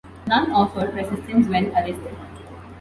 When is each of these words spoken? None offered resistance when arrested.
None 0.25 0.51
offered 0.51 0.95
resistance 0.95 1.47
when 1.47 1.67
arrested. 1.77 2.15